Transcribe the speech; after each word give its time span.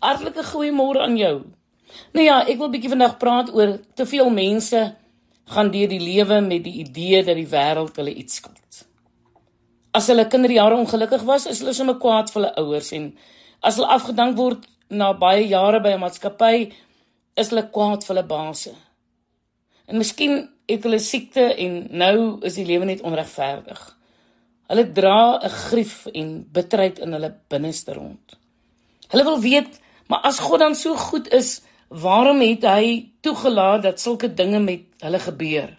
Hartlike 0.00 0.44
goeiemôre 0.44 1.02
aan 1.02 1.16
jou. 1.16 1.36
Nou 2.14 2.24
ja, 2.24 2.42
ek 2.46 2.58
wil 2.60 2.70
bietjie 2.70 2.92
vandag 2.92 3.16
praat 3.18 3.50
oor 3.54 3.78
te 3.98 4.06
veel 4.06 4.30
mense 4.30 4.82
gaan 5.48 5.70
deur 5.72 5.88
die 5.88 6.02
lewe 6.02 6.40
met 6.44 6.64
die 6.64 6.80
idee 6.84 7.22
dat 7.24 7.38
die 7.38 7.48
wêreld 7.48 7.96
hulle 7.96 8.14
iets 8.14 8.40
skuld. 8.40 8.82
As 9.96 10.06
hulle 10.12 10.28
kinderjare 10.28 10.76
ongelukkig 10.76 11.24
was, 11.26 11.46
is 11.48 11.62
hulle 11.62 11.74
sommer 11.74 11.96
kwaad 12.02 12.30
vir 12.30 12.42
hulle 12.42 12.52
ouers 12.60 12.92
en 12.96 13.08
as 13.64 13.78
hulle 13.78 13.88
afgedank 13.94 14.36
word 14.38 14.68
na 14.88 15.12
baie 15.16 15.46
jare 15.48 15.80
by 15.80 15.94
'n 15.96 16.00
maatskappy, 16.04 16.72
is 17.36 17.50
hulle 17.50 17.70
kwaad 17.72 18.04
vir 18.04 18.14
hulle 18.14 18.28
baase. 18.28 18.74
En 19.88 19.98
miskien 19.98 20.48
het 20.68 20.84
hulle 20.84 20.98
siekte 20.98 21.54
en 21.64 21.88
nou 21.90 22.40
is 22.44 22.54
die 22.60 22.66
lewe 22.68 22.84
net 22.84 23.00
onregverdig. 23.00 23.80
Hulle 24.68 24.92
dra 24.92 25.40
'n 25.40 25.48
grief 25.48 26.06
en 26.12 26.44
bitterheid 26.52 26.98
in 26.98 27.12
hulle 27.12 27.34
binneste 27.48 27.94
rond. 27.94 28.36
Hulle 29.08 29.24
wil 29.24 29.40
weet, 29.40 29.80
maar 30.08 30.24
as 30.28 30.40
God 30.42 30.60
dan 30.64 30.74
so 30.74 30.96
goed 30.96 31.28
is, 31.32 31.60
waarom 31.88 32.40
het 32.40 32.64
hy 32.64 33.12
toegelaat 33.24 33.82
dat 33.82 34.00
sulke 34.00 34.28
dinge 34.34 34.60
met 34.60 34.86
hulle 35.04 35.20
gebeur? 35.22 35.70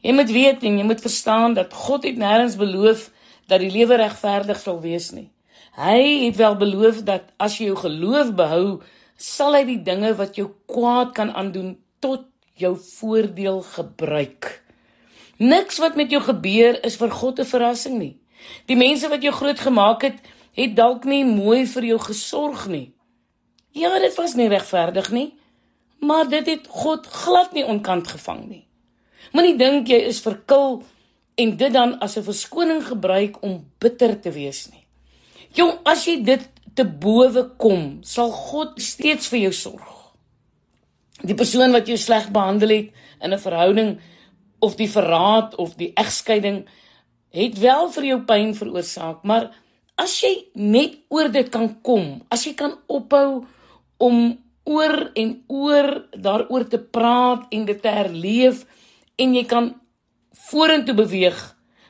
Jy 0.00 0.14
moet 0.16 0.30
weet 0.32 0.62
en 0.64 0.78
jy 0.80 0.86
moet 0.86 1.02
verstaan 1.02 1.54
dat 1.54 1.74
God 1.76 2.06
het 2.08 2.16
nêrens 2.16 2.56
beloof 2.56 3.10
dat 3.50 3.60
die 3.60 3.70
lewe 3.70 3.98
regverdig 4.00 4.60
sal 4.62 4.80
wees 4.80 5.10
nie. 5.12 5.28
Hy 5.76 6.26
het 6.26 6.38
wel 6.40 6.56
beloof 6.56 7.02
dat 7.06 7.28
as 7.38 7.58
jy 7.58 7.70
jou 7.70 7.76
geloof 7.82 8.32
behou, 8.38 8.80
sal 9.20 9.54
hy 9.58 9.64
die 9.68 9.82
dinge 9.84 10.14
wat 10.16 10.38
jou 10.40 10.48
kwaad 10.70 11.12
kan 11.16 11.34
aandoen 11.36 11.74
tot 12.00 12.24
jou 12.60 12.74
voordeel 12.76 13.60
gebruik. 13.66 14.48
Niks 15.40 15.78
wat 15.80 15.96
met 15.96 16.12
jou 16.12 16.20
gebeur 16.24 16.80
is 16.84 16.96
vir 17.00 17.10
God 17.10 17.40
'n 17.40 17.48
verrassing 17.52 17.98
nie. 17.98 18.16
Die 18.66 18.76
mense 18.76 19.08
wat 19.08 19.22
jou 19.22 19.32
groot 19.32 19.60
gemaak 19.60 20.02
het, 20.02 20.18
het 20.52 20.76
dalk 20.76 21.04
nie 21.04 21.24
mooi 21.24 21.66
vir 21.66 21.84
jou 21.84 21.98
gesorg 21.98 22.66
nie. 22.68 22.92
Ja, 23.72 23.98
dit 23.98 24.14
was 24.14 24.34
nie 24.34 24.48
regverdig 24.48 25.10
nie, 25.10 25.28
maar 26.00 26.28
dit 26.28 26.46
het 26.46 26.66
God 26.68 27.06
glad 27.06 27.52
nie 27.52 27.64
onkant 27.64 28.08
gevang 28.08 28.48
nie. 28.48 28.64
Moenie 29.32 29.56
dink 29.58 29.88
jy 29.88 30.00
is 30.10 30.22
verkil 30.24 30.80
en 31.38 31.56
dit 31.56 31.72
dan 31.72 31.98
as 32.00 32.16
'n 32.16 32.22
verskoning 32.22 32.82
gebruik 32.86 33.42
om 33.42 33.64
bitter 33.78 34.20
te 34.20 34.30
wees 34.30 34.68
nie. 34.70 34.86
Jong, 35.54 35.78
as 35.84 36.04
jy 36.04 36.22
dit 36.24 36.48
te 36.74 36.84
bowe 36.84 37.50
kom, 37.56 37.98
sal 38.02 38.30
God 38.30 38.80
steeds 38.80 39.28
vir 39.28 39.38
jou 39.38 39.52
sorg. 39.52 40.14
Die 41.22 41.34
persoon 41.34 41.72
wat 41.72 41.86
jou 41.86 41.96
sleg 41.96 42.30
behandel 42.30 42.68
het 42.68 42.92
in 43.20 43.32
'n 43.32 43.38
verhouding 43.38 44.00
of 44.58 44.76
die 44.76 44.90
verraad 44.90 45.54
of 45.54 45.74
die 45.74 45.92
egskeiding 45.94 46.68
het 47.30 47.58
wel 47.58 47.90
vir 47.90 48.04
jou 48.04 48.20
pyn 48.20 48.54
veroorsaak, 48.54 49.22
maar 49.22 49.50
as 49.94 50.20
jy 50.20 50.32
net 50.54 50.96
oor 51.08 51.28
dit 51.28 51.48
kan 51.48 51.80
kom, 51.82 52.22
as 52.28 52.44
jy 52.44 52.54
kan 52.54 52.78
ophou 52.86 53.46
om 54.00 54.38
oor 54.64 55.10
en 55.18 55.32
oor 55.46 55.88
daaroor 56.16 56.66
te 56.68 56.80
praat 56.80 57.46
en 57.54 57.64
dit 57.68 57.80
te 57.82 57.92
herleef 57.92 58.64
en 59.20 59.34
jy 59.36 59.44
kan 59.48 59.72
vorentoe 60.50 60.94
beweeg, 60.96 61.38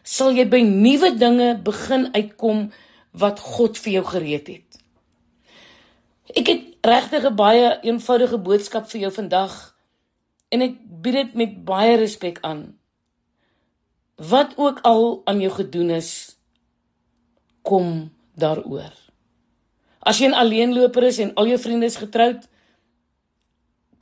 sal 0.02 0.34
jy 0.34 0.46
by 0.50 0.62
nuwe 0.66 1.12
dinge 1.18 1.52
begin 1.64 2.08
uitkom 2.16 2.68
wat 3.20 3.42
God 3.42 3.78
vir 3.78 3.98
jou 3.98 4.04
gereed 4.10 4.48
het. 4.54 4.80
Ek 6.30 6.46
het 6.46 6.86
regtig 6.86 7.24
'n 7.26 7.36
baie 7.36 7.78
eenvoudige 7.82 8.38
boodskap 8.38 8.90
vir 8.90 9.00
jou 9.00 9.12
vandag 9.12 9.76
en 10.50 10.62
ek 10.62 10.74
bied 11.02 11.14
dit 11.14 11.34
met 11.34 11.64
baie 11.64 11.96
respek 11.96 12.38
aan. 12.42 12.78
Wat 14.16 14.52
ook 14.56 14.80
al 14.82 15.22
aan 15.24 15.40
jou 15.40 15.52
gedoen 15.52 15.90
is, 15.90 16.36
kom 17.62 18.10
daaroor. 18.34 19.09
As 20.00 20.18
jy 20.18 20.28
'n 20.28 20.34
alleenloper 20.34 21.02
is 21.02 21.18
en 21.18 21.34
al 21.34 21.46
jou 21.46 21.58
vriende 21.58 21.86
is 21.86 21.96
getroud, 21.96 22.48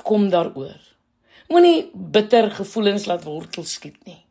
kom 0.02 0.30
daaroor. 0.30 0.80
Moenie 1.48 1.90
bitter 1.94 2.50
gevoelens 2.50 3.06
laat 3.06 3.24
wortel 3.24 3.64
skiet 3.64 4.04
nie. 4.04 4.24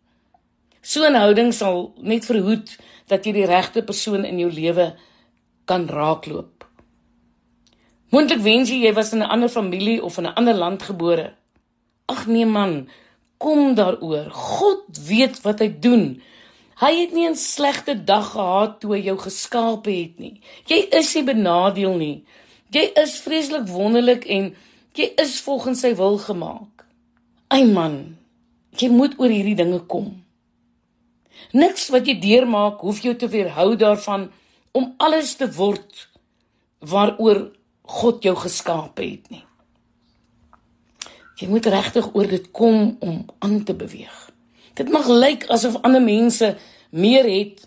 So 0.81 1.03
'n 1.03 1.15
houding 1.15 1.53
sal 1.53 1.93
net 1.97 2.25
verhoed 2.25 2.77
dat 3.07 3.25
jy 3.25 3.31
die 3.31 3.45
regte 3.45 3.83
persoon 3.83 4.25
in 4.25 4.39
jou 4.39 4.51
lewe 4.51 4.95
kan 5.65 5.87
raakloop. 5.87 6.63
Moontlik 8.09 8.39
wens 8.39 8.69
jy 8.69 8.85
jy 8.85 8.93
was 8.93 9.11
in 9.13 9.19
'n 9.19 9.29
ander 9.29 9.49
familie 9.49 10.03
of 10.03 10.17
in 10.17 10.27
'n 10.27 10.35
ander 10.35 10.53
land 10.53 10.83
gebore. 10.83 11.33
Ag 12.05 12.27
nee 12.27 12.45
man, 12.45 12.87
kom 13.37 13.75
daaroor. 13.75 14.29
God 14.31 14.83
weet 15.07 15.41
wat 15.41 15.59
hy 15.59 15.69
doen. 15.79 16.21
Hy 16.77 16.91
het 16.93 17.13
nie 17.13 17.27
'n 17.29 17.35
slegte 17.35 18.03
dag 18.03 18.31
gehad 18.31 18.79
toe 18.79 18.93
hy 18.93 19.01
jou 19.01 19.17
geskaap 19.17 19.85
het 19.85 20.19
nie. 20.19 20.41
Jy 20.65 20.87
is 20.91 21.15
nie 21.15 21.23
benadeel 21.23 21.95
nie. 21.97 22.25
Jy 22.69 22.91
is 23.03 23.19
vreeslik 23.19 23.67
wonderlik 23.67 24.25
en 24.25 24.55
jy 24.93 25.13
is 25.17 25.41
volgens 25.41 25.79
sy 25.79 25.95
wil 25.95 26.17
gemaak. 26.17 26.85
Ai 27.47 27.65
man, 27.65 28.17
jy 28.77 28.89
moet 28.89 29.19
oor 29.19 29.29
hierdie 29.29 29.55
dinge 29.55 29.79
kom. 29.79 30.23
Niks 31.51 31.89
wat 31.89 32.05
jy 32.05 32.19
deurmaak 32.19 32.79
hoef 32.79 33.01
jou 33.01 33.15
te 33.15 33.27
weerhou 33.27 33.75
daarvan 33.75 34.31
om 34.71 34.93
alles 34.97 35.35
te 35.35 35.47
word 35.55 36.09
waaroor 36.79 37.51
God 37.81 38.23
jou 38.23 38.35
geskaap 38.35 38.97
het 38.97 39.29
nie. 39.29 39.43
Jy 41.37 41.47
moet 41.47 41.65
regtig 41.65 42.13
oor 42.13 42.27
dit 42.27 42.51
kom 42.51 42.97
om 42.99 43.25
aan 43.39 43.63
te 43.63 43.73
beweeg. 43.73 44.26
Dit 44.77 44.91
mag 44.93 45.07
lyk 45.09 45.47
asof 45.53 45.79
ander 45.81 46.01
mense 46.03 46.53
meer 46.89 47.25
het 47.25 47.65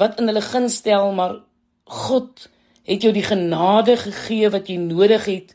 wat 0.00 0.18
in 0.18 0.30
hulle 0.30 0.42
guns 0.42 0.80
stel, 0.80 1.12
maar 1.12 1.38
God 1.84 2.48
het 2.88 3.04
jou 3.04 3.12
die 3.14 3.26
genade 3.26 3.96
gegee 4.00 4.50
wat 4.50 4.70
jy 4.70 4.78
nodig 4.82 5.26
het 5.28 5.54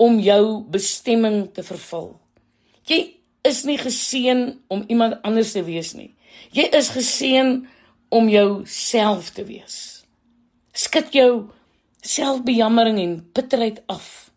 om 0.00 0.20
jou 0.22 0.62
bestemming 0.72 1.50
te 1.52 1.64
vervul. 1.66 2.14
Jy 2.88 3.00
is 3.44 3.64
nie 3.68 3.76
geseën 3.80 4.46
om 4.72 4.84
iemand 4.88 5.20
anders 5.26 5.52
te 5.52 5.64
wees 5.64 5.92
nie. 5.96 6.14
Jy 6.56 6.70
is 6.76 6.92
geseën 6.94 7.58
om 8.08 8.28
jouself 8.28 9.30
te 9.36 9.44
wees. 9.44 9.76
Skud 10.72 11.12
jou 11.14 11.50
selfbejammering 12.00 13.00
en 13.02 13.16
bitterheid 13.34 13.82
af. 13.92 14.30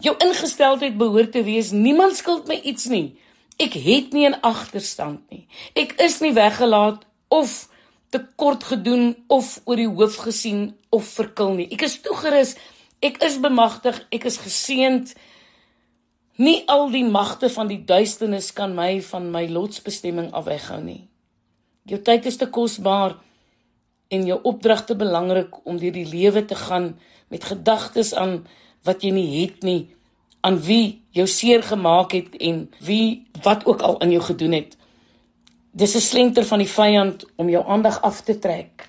Jou 0.00 0.14
ingesteldheid 0.24 0.96
behoort 0.96 1.32
te 1.32 1.42
wees 1.44 1.74
niemand 1.76 2.16
skuld 2.16 2.48
my 2.48 2.56
iets 2.64 2.88
nie. 2.88 3.18
Ek 3.60 3.76
het 3.76 4.12
nie 4.16 4.26
'n 4.28 4.40
agterstand 4.40 5.20
nie. 5.30 5.46
Ek 5.74 5.92
is 6.00 6.20
nie 6.20 6.32
weggelaat 6.32 7.04
of 7.28 7.68
te 8.10 8.26
kort 8.36 8.64
gedoen 8.64 9.24
of 9.28 9.60
oor 9.64 9.76
die 9.76 9.88
hoof 9.88 10.16
gesien 10.16 10.76
of 10.90 11.04
verkil 11.04 11.54
nie. 11.54 11.68
Ek 11.70 11.82
is 11.82 12.00
toegerus. 12.00 12.56
Ek 13.00 13.22
is 13.22 13.40
bemagtig. 13.40 14.06
Ek 14.10 14.24
is 14.24 14.38
geseënd. 14.38 15.14
Nie 16.36 16.62
al 16.66 16.90
die 16.90 17.04
magte 17.04 17.50
van 17.50 17.68
die 17.68 17.84
duisternis 17.84 18.52
kan 18.52 18.74
my 18.74 19.02
van 19.02 19.30
my 19.30 19.46
lotsbestemming 19.48 20.32
afweghou 20.32 20.82
nie. 20.82 21.08
Jou 21.84 22.00
tyd 22.02 22.26
is 22.26 22.36
te 22.36 22.46
kosbaar 22.46 23.16
en 24.08 24.26
jou 24.26 24.40
opdragte 24.42 24.96
belangrik 24.96 25.66
om 25.66 25.78
deur 25.78 25.92
die 25.92 26.08
lewe 26.08 26.44
te 26.44 26.54
gaan 26.54 26.98
met 27.28 27.44
gedagtes 27.44 28.14
aan 28.14 28.46
wat 28.82 29.02
jy 29.02 29.10
nie 29.10 29.42
het 29.42 29.62
nie 29.62 29.94
aan 30.40 30.58
wie 30.64 30.99
jou 31.10 31.26
seer 31.26 31.62
gemaak 31.62 32.12
het 32.12 32.36
en 32.38 32.70
wie 32.78 33.26
wat 33.42 33.66
ook 33.66 33.80
al 33.80 34.00
aan 34.00 34.10
jou 34.10 34.22
gedoen 34.22 34.52
het. 34.52 34.76
Dis 35.70 35.94
'n 35.94 36.00
slenter 36.00 36.44
van 36.44 36.58
die 36.58 36.68
vyand 36.68 37.24
om 37.36 37.48
jou 37.48 37.64
aandag 37.66 38.02
af 38.02 38.20
te 38.20 38.38
trek 38.38 38.88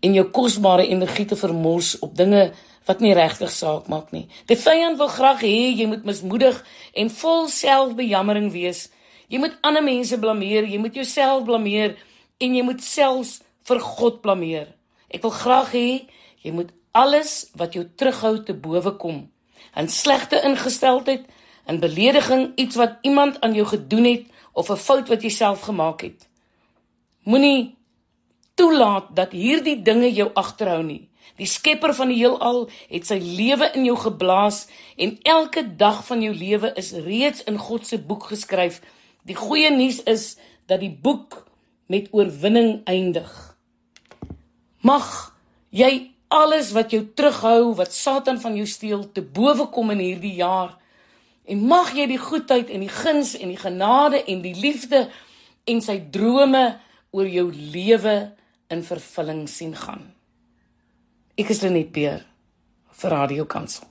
en 0.00 0.12
jou 0.12 0.24
kosbare 0.24 0.86
energie 0.86 1.24
te 1.24 1.36
vermors 1.36 1.98
op 1.98 2.16
dinge 2.16 2.52
wat 2.84 3.00
nie 3.00 3.14
regtig 3.14 3.50
saak 3.50 3.88
maak 3.88 4.10
nie. 4.12 4.28
Die 4.46 4.56
vyand 4.56 4.98
wil 4.98 5.08
graag 5.08 5.40
hê 5.40 5.76
jy 5.76 5.86
moet 5.86 6.04
mismoedig 6.04 6.64
en 6.92 7.10
vol 7.10 7.48
selfbejammering 7.48 8.52
wees. 8.52 8.88
Jy 9.28 9.38
moet 9.38 9.58
ander 9.60 9.82
mense 9.82 10.18
blameer, 10.18 10.64
jy 10.64 10.78
moet 10.78 10.94
jouself 10.94 11.44
blameer 11.44 11.96
en 12.38 12.54
jy 12.54 12.62
moet 12.62 12.82
selfs 12.82 13.42
vir 13.62 13.80
God 13.80 14.20
blameer. 14.20 14.66
Ek 15.10 15.22
wil 15.22 15.30
graag 15.30 15.72
hê 15.72 16.06
jy 16.42 16.52
moet 16.52 16.72
alles 16.92 17.50
wat 17.54 17.74
jou 17.74 17.84
terughou 17.96 18.42
te 18.44 18.54
bowe 18.54 18.96
kom 18.96 19.28
in 19.76 19.88
slegte 19.88 20.40
ingesteldheid, 20.42 21.24
in 21.66 21.80
belediging, 21.80 22.52
iets 22.54 22.76
wat 22.76 22.98
iemand 23.02 23.40
aan 23.40 23.54
jou 23.54 23.66
gedoen 23.66 24.04
het 24.04 24.24
of 24.52 24.70
'n 24.70 24.76
fout 24.76 25.08
wat 25.08 25.22
jy 25.22 25.28
self 25.28 25.60
gemaak 25.60 26.00
het. 26.00 26.28
Moenie 27.22 27.76
toelaat 28.54 29.16
dat 29.16 29.32
hierdie 29.32 29.82
dinge 29.82 30.12
jou 30.12 30.30
agterhou 30.34 30.82
nie. 30.82 31.08
Die 31.36 31.46
Skepper 31.46 31.94
van 31.94 32.08
die 32.08 32.18
heelal 32.20 32.68
het 32.88 33.06
sy 33.06 33.16
lewe 33.22 33.70
in 33.74 33.84
jou 33.84 33.96
geblaas 33.96 34.66
en 34.96 35.18
elke 35.22 35.76
dag 35.76 36.02
van 36.06 36.22
jou 36.22 36.34
lewe 36.34 36.72
is 36.76 36.92
reeds 36.92 37.44
in 37.48 37.58
God 37.58 37.86
se 37.86 37.98
boek 37.98 38.24
geskryf. 38.32 38.80
Die 39.24 39.36
goeie 39.36 39.70
nuus 39.70 40.02
is 40.02 40.36
dat 40.66 40.80
die 40.80 40.92
boek 40.92 41.46
met 41.86 42.08
oorwinning 42.12 42.80
eindig. 42.84 43.56
Mag 44.80 45.36
jy 45.70 46.12
alles 46.30 46.70
wat 46.76 46.92
jou 46.94 47.02
terughou, 47.14 47.74
wat 47.78 47.94
Satan 47.94 48.38
van 48.40 48.54
jou 48.54 48.66
steel, 48.68 49.02
te 49.12 49.22
bowe 49.22 49.66
kom 49.74 49.90
in 49.90 50.02
hierdie 50.02 50.36
jaar. 50.38 50.76
En 51.50 51.64
mag 51.66 51.90
jy 51.96 52.06
die 52.12 52.20
goedheid 52.22 52.70
en 52.70 52.84
die 52.84 52.92
guns 52.92 53.34
en 53.34 53.50
die 53.50 53.58
genade 53.58 54.22
en 54.30 54.42
die 54.44 54.54
liefde 54.54 55.08
en 55.66 55.82
sy 55.82 55.98
drome 56.14 56.64
oor 57.10 57.26
jou 57.26 57.48
lewe 57.50 58.16
in 58.70 58.84
vervulling 58.86 59.48
sien 59.50 59.74
gaan. 59.74 60.06
Ek 61.34 61.50
is 61.50 61.64
Lenet 61.64 61.90
Beer 61.94 62.22
vir 63.00 63.16
Radio 63.16 63.48
Kansel. 63.50 63.88